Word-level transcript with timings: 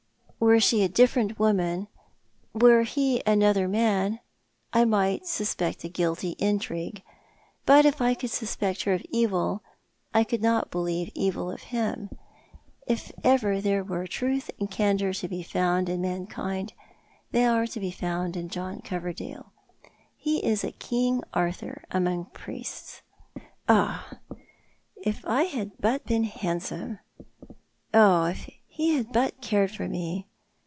Were 0.41 0.59
she 0.59 0.83
a 0.83 0.89
different 0.89 1.37
woman, 1.37 1.87
were 2.51 2.81
he 2.81 3.21
another 3.27 3.67
man, 3.67 4.21
I 4.73 4.85
might 4.85 5.27
suspect 5.27 5.83
a 5.83 5.87
guilty 5.87 6.31
intrigue; 6.39 7.03
but 7.67 7.85
if 7.85 8.01
I 8.01 8.15
could 8.15 8.31
suspect 8.31 8.81
her 8.85 8.93
of 8.93 9.03
evil 9.11 9.61
I 10.15 10.23
could 10.23 10.41
not 10.41 10.71
believe 10.71 11.11
evil 11.13 11.51
of 11.51 11.61
him. 11.61 12.09
If 12.87 13.11
ever 13.23 13.61
there 13.61 13.83
were 13.83 14.07
truth 14.07 14.49
and 14.59 14.69
candour 14.71 15.13
to 15.13 15.27
be 15.27 15.43
found 15.43 15.89
in 15.89 16.01
mankind 16.01 16.73
they 17.29 17.45
are 17.45 17.67
to 17.67 17.79
be 17.79 17.91
found 17.91 18.35
in 18.35 18.49
John 18.49 18.81
Coverdale. 18.81 19.53
He 20.17 20.43
is 20.43 20.63
a 20.63 20.71
King 20.71 21.21
Arthur 21.35 21.83
among 21.91 22.25
priests. 22.33 23.03
Oh, 23.69 24.03
if 25.03 25.23
I 25.23 25.43
had 25.43 25.73
but 25.79 26.07
been 26.07 26.23
handsome! 26.23 26.97
Oh, 27.93 28.25
if 28.25 28.49
he 28.65 28.95
had 28.95 29.11
but 29.13 29.39
cared 29.39 29.69
for 29.69 29.87
me 29.87 30.27